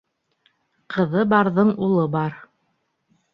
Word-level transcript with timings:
Ҡыҙы 0.95 1.25
барҙың 1.33 1.69
улы 1.89 2.07
бар. 2.17 2.41